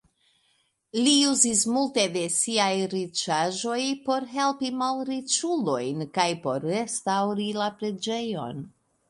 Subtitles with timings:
[1.07, 3.77] Li uzis multe da siaj riĉaĵoj
[4.09, 8.67] por helpi malriĉulojn kaj por restaŭri la preĝejon.